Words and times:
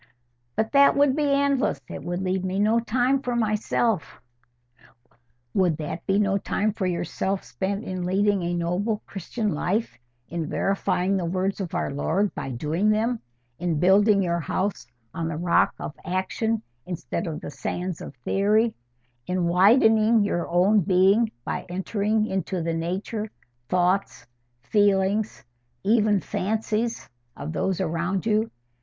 "But 0.55 0.71
that 0.71 0.97
would 0.97 1.15
be 1.15 1.31
endless. 1.31 1.79
It 1.87 2.03
would 2.03 2.23
leave 2.23 2.43
me 2.43 2.57
no 2.57 2.79
time 2.79 3.21
for 3.21 3.35
myself." 3.35 4.19
"Would 5.53 5.77
that 5.77 6.03
be 6.07 6.17
no 6.17 6.39
time 6.39 6.73
for 6.73 6.87
yourself 6.87 7.43
spent 7.43 7.83
in 7.83 8.03
leading 8.03 8.41
a 8.41 8.55
noble, 8.55 9.03
Christian 9.05 9.53
life; 9.53 9.95
in 10.27 10.49
verifying 10.49 11.17
the 11.17 11.25
words 11.25 11.61
of 11.61 11.75
our 11.75 11.91
Lord 11.91 12.33
by 12.33 12.49
doing 12.49 12.89
them; 12.89 13.19
in 13.59 13.79
building 13.79 14.23
your 14.23 14.39
house 14.39 14.87
on 15.13 15.27
the 15.27 15.37
rock 15.37 15.75
of 15.79 15.93
action 16.03 16.63
instead 16.87 17.27
of 17.27 17.39
the 17.39 17.51
sands 17.51 18.01
of 18.01 18.15
theory; 18.25 18.73
in 19.27 19.45
widening 19.45 20.23
your 20.23 20.49
own 20.49 20.79
being 20.81 21.31
by 21.45 21.67
entering 21.69 22.25
into 22.25 22.63
the 22.63 22.73
nature, 22.73 23.29
thoughts, 23.69 24.25
feelings, 24.63 25.45
even 25.83 26.19
fancies 26.19 27.07
of 27.37 27.53
those 27.53 27.79
around 27.79 28.25
you? 28.25 28.49